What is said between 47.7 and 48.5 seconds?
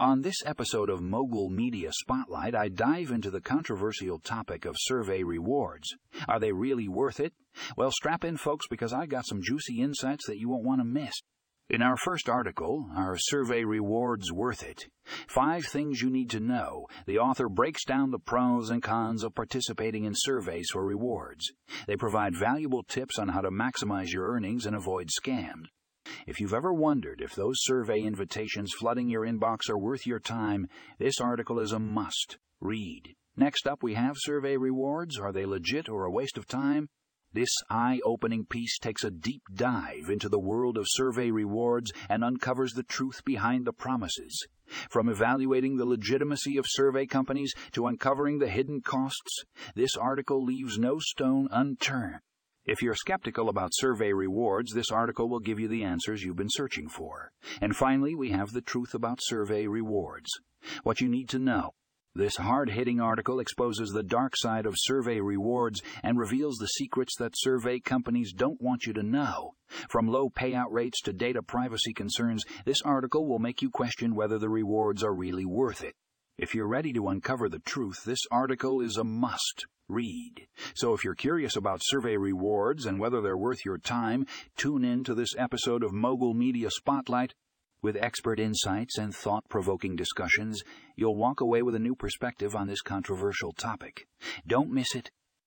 to uncovering the